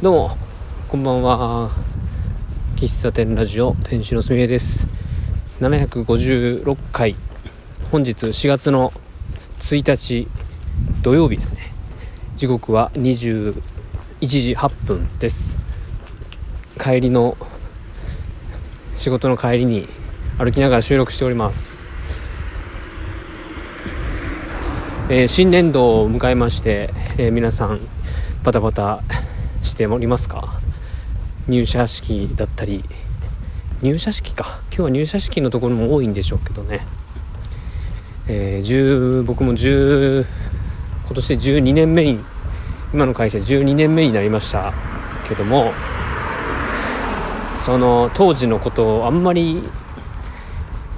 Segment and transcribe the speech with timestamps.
[0.00, 0.36] どうも
[0.88, 1.70] こんばんは。
[2.76, 4.86] 喫茶店ラジオ店主のすみえです。
[5.58, 7.16] 756回。
[7.90, 8.92] 本日4月の
[9.58, 10.28] 1日
[11.02, 11.72] 土曜日ですね。
[12.36, 13.60] 時刻は21
[14.20, 15.58] 時8分です。
[16.80, 17.36] 帰りの
[18.96, 19.88] 仕事の帰りに
[20.38, 21.84] 歩きながら収録しております。
[25.10, 27.80] えー、新年度を迎えまして、えー、皆さん
[28.44, 29.02] バタバタ
[29.78, 30.58] しておりますか？
[31.46, 32.82] 入社式だったり。
[33.80, 34.58] 入社式か。
[34.70, 36.80] 今日は入社式のところも多いんでしょうけどね、
[38.26, 40.26] えー、僕も10
[41.04, 42.18] 今年で12年目に
[42.92, 44.74] 今の会社12年目になりました
[45.28, 45.72] けども
[47.64, 49.62] その当時のことをあんまり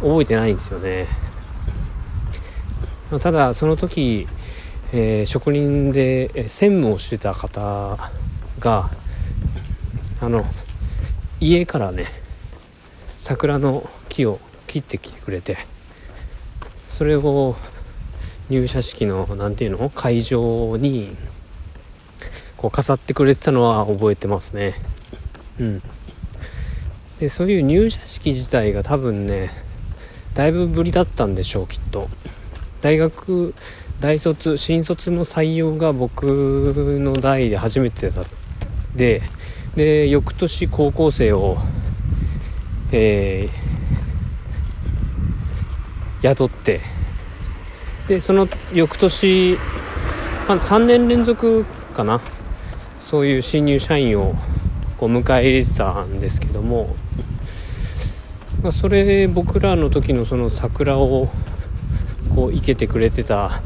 [0.00, 1.08] 覚えてないんですよね。
[3.20, 4.28] ただその時、
[4.92, 8.12] えー、職人で専務をしてた方
[8.58, 8.90] が
[10.20, 10.44] あの
[11.40, 12.06] 家からね
[13.18, 15.56] 桜の木を切ってきてくれて
[16.88, 17.56] それを
[18.50, 21.16] 入社式の何ていうの会場に
[22.56, 24.74] こう飾ってくれてたのは覚えてますね。
[25.60, 25.82] うん。
[27.20, 29.50] でそういう入社式自体が多分ね
[30.34, 32.08] だいぶぶりだったんでしょうきっと。
[32.80, 33.54] 大学
[34.00, 38.47] 大卒新卒の採用が僕の代で初めてだった。
[38.94, 39.22] で
[39.76, 41.58] で翌年高校生を、
[42.90, 46.80] えー、雇って
[48.08, 49.56] でその翌年、
[50.48, 51.64] まあ、3年連続
[51.94, 52.20] かな
[53.04, 54.34] そういう新入社員を
[54.96, 56.96] こう迎え入れてたんですけども、
[58.62, 61.28] まあ、それ僕らの時のその桜を
[62.34, 63.62] こう生けてくれてた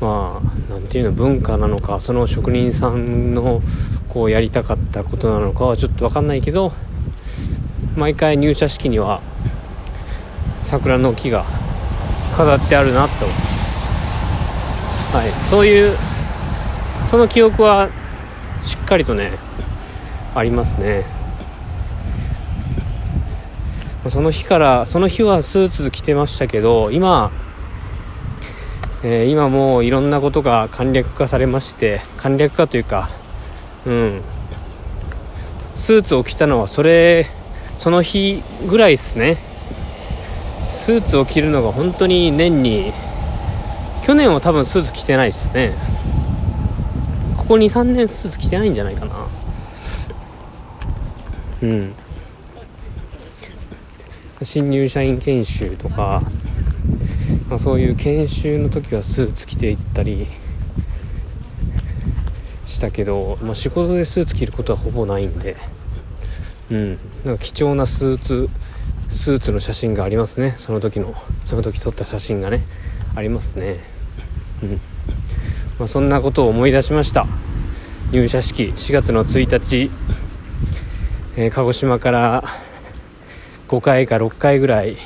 [0.00, 3.60] まあ何ていうの文化なのかその職人さんの
[4.08, 6.72] こうやりたかったことなのかはちょっと分かんないけど
[7.96, 9.20] 毎回入社式には
[10.62, 11.44] 桜の木が
[12.36, 13.24] 飾ってあるなと、
[15.16, 15.96] はい、そういう
[17.04, 17.88] その記憶は
[18.62, 19.32] しっかりとね
[20.34, 21.04] ありますね。
[24.08, 27.30] その日からその日はスーツ着てましたけど今
[29.04, 33.08] えー、今もういろんなことが簡略化されまして簡略化というか
[33.86, 34.20] うん。
[35.76, 37.26] スーツを着たのはそれ
[37.76, 39.36] その日ぐらいですね。
[40.70, 42.92] スーツを着るのが本当に年に
[44.04, 45.74] 去年は多分スーツ着てないですね。
[47.36, 49.26] ここ23年スーツ着てないんじゃないかな。
[51.62, 51.94] うん。
[54.42, 56.22] 新入社員研修とか
[57.48, 60.26] まあ、そういう研修の時はスーツ着ていったり
[62.68, 65.56] したけど、まあ、仕事でスーツ着ることはほぼないんで、
[66.70, 68.48] うん、なんか貴重なスーツ
[69.08, 70.54] スーツの写真がありますね。
[70.58, 71.14] その時の
[71.46, 72.60] その時撮った写真がね
[73.16, 73.78] ありますね、
[74.62, 74.72] うん。
[75.78, 77.26] まあ、そんなことを思い出しました。
[78.12, 79.90] 入社式4月の1日、
[81.36, 82.44] えー、鹿児島から
[83.68, 84.98] 5回か6回ぐらい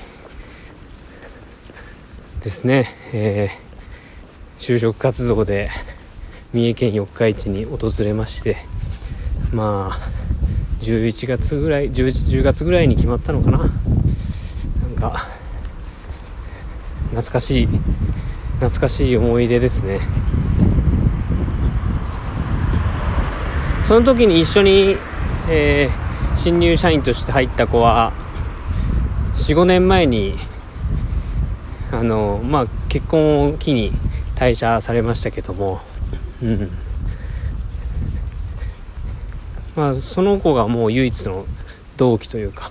[2.43, 5.71] ですね、えー、就職活動で
[6.53, 8.59] 三重県四日市に訪れまして
[9.53, 10.23] まあ
[10.81, 12.07] 11月ぐらい 10,
[12.41, 13.59] 10月ぐらいに決まったのかな。
[13.59, 13.69] なん
[14.97, 15.27] か
[17.11, 17.67] 懐かしい
[18.57, 20.01] 懐かしい思い出ですね。
[23.84, 24.97] その時に一緒に、
[25.49, 28.13] えー、新入社員として入った子は
[29.37, 30.34] 45年前に
[31.93, 33.93] あのまあ結婚を機に
[34.37, 35.81] 退社されましたけども
[39.76, 41.47] まあその子がもう唯一の
[41.97, 42.70] 同期というか、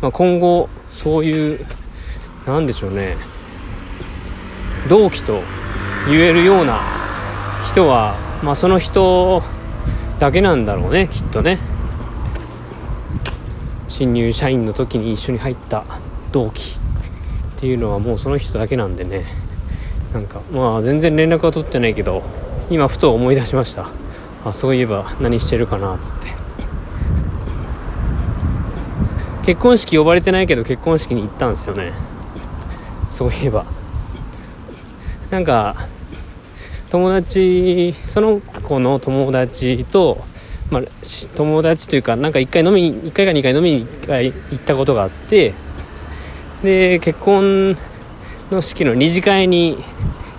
[0.00, 1.66] まあ、今後そういう
[2.46, 3.16] なんでしょうね。
[4.88, 5.42] 同期と
[6.08, 6.78] 言えるような
[7.66, 9.42] 人は、まあ、その人
[10.18, 11.58] だけなんだろうねきっとね。
[13.88, 15.84] 新入社員の時に一緒に入った
[16.32, 16.78] 同期
[17.56, 19.26] っていうのはもうその人だけなんでね。
[20.12, 22.22] なんかまあ全然連絡は取ってないけど
[22.68, 23.88] 今ふと思い出しました。
[24.44, 26.28] あそういえば何してるかなっつって。
[29.44, 31.92] 結婚式呼ばれてないけど結婚式に行ったんですよね。
[33.10, 33.66] そういえば。
[35.30, 35.76] なんか
[36.90, 40.24] 友達その子の友達と、
[40.70, 40.82] まあ、
[41.36, 45.54] 友達というかなんか1回飲みに1回か2回飲みに行ったことがあって
[46.64, 47.76] で結婚
[48.50, 49.78] の式の二次会に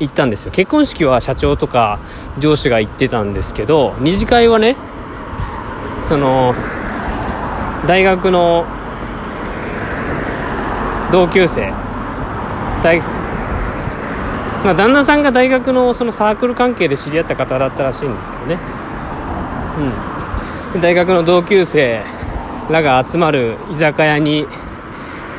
[0.02, 0.52] 行ったんですよ。
[0.52, 2.00] 結婚式は社長とか
[2.40, 4.76] 上司が行ってたんですけど二次会はね
[6.04, 6.54] その
[7.88, 8.66] 大学の
[11.12, 11.72] 同級生
[12.84, 13.00] 大
[14.64, 18.60] まあ、旦那さんが大学のそのサークル関係で知り合った方だったらしいんですけどね、
[20.76, 22.04] うん、大学の同級生
[22.70, 24.46] らが集まる居酒屋に、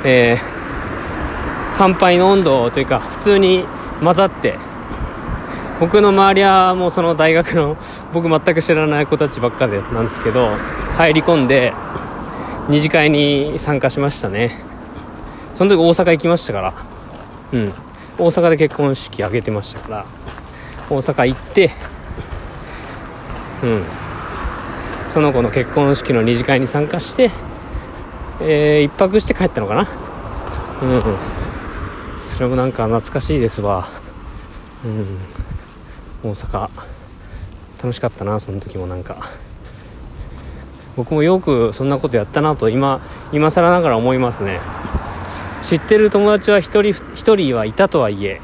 [0.04, 3.64] えー、乾杯の温度というか普通に
[4.02, 4.58] 混ざって。
[5.80, 7.76] 僕の周りはもうその大学の
[8.12, 10.56] 僕全く知らない子たちばっかでなんですけど
[10.96, 11.72] 入り込んで
[12.68, 14.52] 二次会に参加しましたね。
[15.54, 16.74] その時大阪行きましたから。
[17.52, 17.72] うん。
[18.18, 20.06] 大阪で結婚式挙げてましたから。
[20.90, 21.70] 大阪行って
[23.62, 23.82] うん。
[25.08, 27.30] その子の結婚式の二次会に参加して
[28.40, 29.86] えー、一泊して帰ったのかな。
[30.82, 31.31] うん。
[32.22, 33.88] それもなんか懐かしいですわ。
[34.84, 36.30] うん。
[36.30, 36.70] 大阪。
[37.78, 39.28] 楽しかったなその時もなんか。
[40.96, 43.00] 僕もよくそんなことやったなと今
[43.32, 44.60] 今更ながら思いますね。
[45.62, 48.40] 知ってる友達は1人1人はいたとはいえ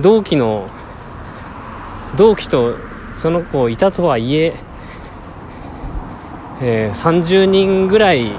[0.00, 0.68] 同期の
[2.16, 2.76] 同期と
[3.16, 4.54] その子いたとはいえ
[6.60, 8.34] えー、30人ぐらいい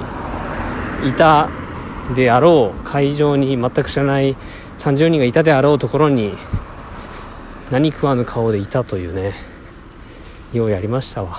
[1.16, 1.50] た
[2.14, 2.84] であろう。
[2.84, 4.36] 会場に全く知らない
[4.82, 6.34] 30人がいたであろうところに
[7.70, 9.32] 何食わぬ顔でいたというね
[10.52, 11.38] ようやりましたわ。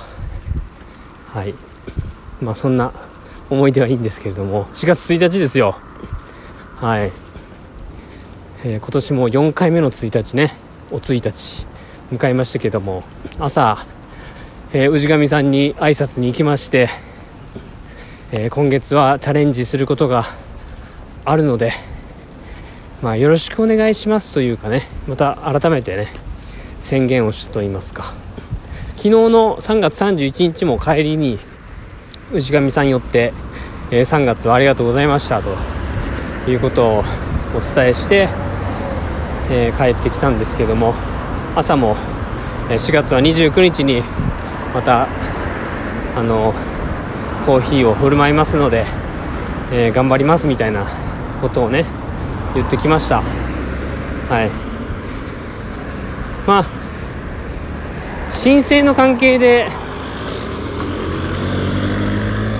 [1.27, 1.53] はい。
[2.41, 2.93] まあそんな
[3.49, 5.75] 思い出はいいんですけれども4月1日ですよ。
[6.77, 7.11] はい、
[8.63, 10.53] えー、今年も4回目の1日ね
[10.89, 11.67] お1日
[12.13, 13.03] 迎えましたけども
[13.39, 13.85] 朝、
[14.71, 16.87] えー、氏神さんに挨拶に行きまして、
[18.31, 20.23] えー、今月はチャレンジすることが
[21.25, 21.73] あるので
[23.03, 26.07] まあよろしくお願いしますというかねまた改めてね
[26.81, 28.13] 宣言をしたと言いますか。
[28.95, 31.37] 昨日の3月31日も帰りに
[32.31, 33.33] 氏神さん寄って、
[33.91, 37.03] えー、3月はありがとうございましたということを
[37.53, 38.29] お伝えして、
[39.51, 40.93] えー、帰ってきたんですけども
[41.53, 41.97] 朝も
[42.69, 44.03] 4月は29日に
[44.73, 45.09] また
[46.15, 46.53] あの
[47.45, 48.85] コーヒーを振る舞いますので、
[49.73, 50.85] えー、頑張りますみたいな
[51.41, 51.83] ことをね
[52.55, 53.21] 言ってきました。
[54.29, 54.49] はい。
[56.47, 56.65] まあ
[58.29, 59.67] 申請の関係で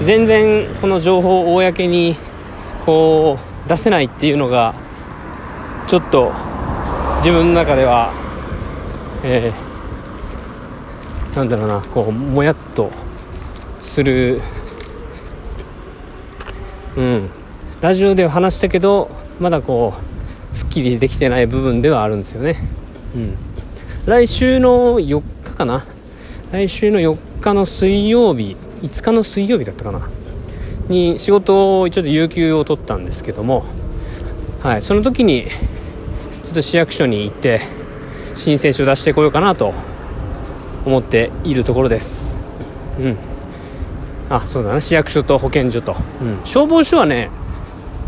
[0.04, 2.16] 全然この情報を公に
[2.86, 4.74] こう出せないっていうのが
[5.88, 6.31] ちょっと
[7.18, 8.13] 自分の中では、
[9.24, 12.92] えー、なんだろうなこうもやっと
[13.81, 14.42] する。
[16.95, 17.30] うん。
[17.81, 19.94] ラジオでは話したけどまだこ
[20.51, 22.56] うすっきりできてない部分ではあるんですよね。
[23.15, 23.35] うん。
[24.06, 25.85] 来週の4日かな？
[26.51, 30.09] 来週の4日の水曜日5日の水曜日だったかな？
[30.89, 33.63] に仕事をちょっと有給を取ったんですけども、
[34.62, 35.47] はい、その時に
[36.44, 37.62] ちょっと市役所に行って
[38.35, 39.74] 申請書出してこようかなと
[40.85, 42.35] 思っているところです。
[43.00, 43.18] うん。
[44.30, 44.81] あそうだな。
[44.81, 47.30] 市役所と保健所と、うん、消防署はね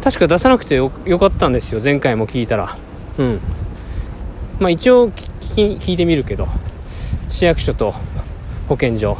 [0.05, 2.77] 確か出さなくてよかったんですよ前回も聞いたら。
[3.17, 3.39] うん。
[4.59, 6.47] まあ一応聞いてみるけど
[7.27, 7.95] 市役所と
[8.69, 9.17] 保健所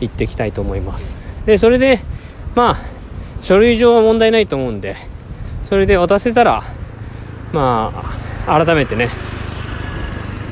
[0.00, 1.18] 行ってきたいと思います。
[1.46, 2.00] でそれで
[2.54, 2.76] まあ
[3.40, 4.96] 書類上は問題ないと思うんで
[5.64, 6.62] それで渡せたら
[7.54, 7.90] ま
[8.46, 9.08] あ改めてね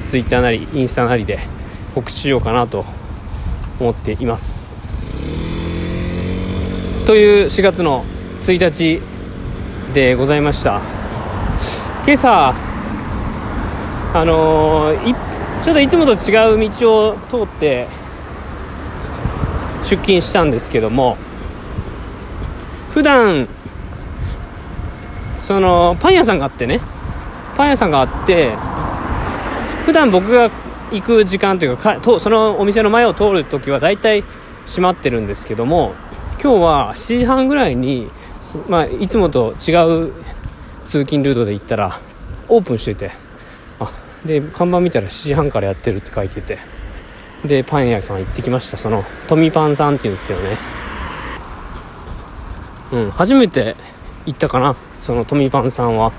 [0.08, 1.40] Twitter なりインスタなりで
[1.94, 2.86] 告知しようかなと
[3.78, 4.78] 思っています。
[7.04, 8.06] という4月の
[8.40, 9.11] 1日
[9.92, 10.80] でございました。
[12.04, 12.54] 今朝
[14.14, 15.14] あのー、
[15.62, 17.86] ちょっといつもと違う道を通って
[19.82, 21.16] 出勤したんですけども
[22.90, 23.48] 普段
[25.42, 26.80] そのパン屋さんがあってね
[27.56, 28.56] パン屋さんがあって
[29.84, 30.50] 普段僕が
[30.90, 34.24] 行く時間というかそのお店の前を通るときは大体
[34.66, 35.94] 閉まってるんですけども
[36.42, 38.10] 今日は7時半ぐらいに、
[38.68, 39.72] まあ、いつもと違
[40.06, 40.12] う
[40.84, 41.98] 通勤ルートで行ったら
[42.48, 43.10] オープンしてて
[43.80, 43.90] あ
[44.26, 46.58] で看板見たら7時半からやってるって書いてて
[47.44, 48.76] でパン屋さん行ってきました。
[48.76, 50.58] そのトミパンさんっていうんですけどね。
[52.92, 53.74] うん、初めて
[54.26, 56.12] 行ったかなそのトミパンさんは。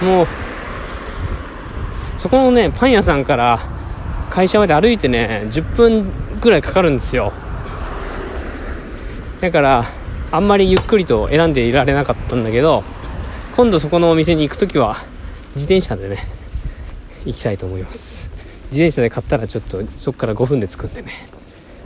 [0.00, 0.26] うんもう
[2.16, 3.58] そこのねパン屋さんから
[4.30, 6.10] 会社まで歩いてね10分
[6.40, 7.32] ぐらいかかるんですよ。
[9.40, 9.84] だから
[10.32, 12.84] あんまりゆっくりと選んでいられなかったんだけど
[13.56, 14.96] 今度そこのお店に行く時は
[15.54, 16.18] 自転車でね
[17.24, 18.30] 行きたいと思います。
[18.70, 21.10] 自転車で買ったらちょっとそこから5分で着くんでね。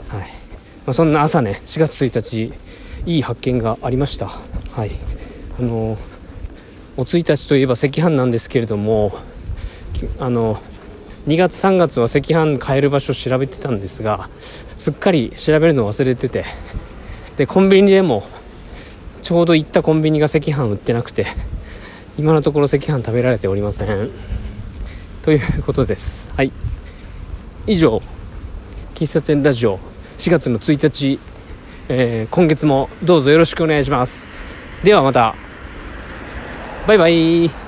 [0.09, 0.27] はい、ま
[0.91, 2.53] あ、そんな朝ね4月1日
[3.05, 4.27] いい発見がありました。
[4.27, 4.91] はい。
[5.59, 5.97] あの
[6.97, 9.17] お1日といえば赤飯なんですけれども
[10.19, 10.55] あの
[11.27, 14.29] 2月3月は赤飯買える場所調べてたんですが
[14.77, 16.45] すっかり調べるのを忘れてて
[17.37, 18.23] でコンビニでも
[19.25, 21.25] ちょうど行ったコンビニが赤飯売ってなくて
[22.15, 24.11] 今のところ赤飯食べられておりません。
[25.23, 26.29] ということです。
[26.37, 26.51] はい。
[27.65, 28.03] 以上
[28.93, 29.79] 喫茶店ラジオ
[30.19, 31.19] 4月の1日、
[31.89, 34.27] えー、今月もどうぞよろしくお願いします。
[34.83, 35.33] ではまた。
[36.85, 37.64] バイバイ。